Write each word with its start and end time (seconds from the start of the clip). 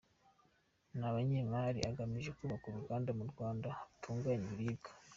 ry‟Abanyemari 0.95 1.79
agamije 1.89 2.29
kubaka 2.37 2.65
Uruganda 2.67 3.09
mu 3.19 3.25
Rwanda 3.31 3.67
rutunganya 3.79 4.45
ibiribwa 4.53 4.89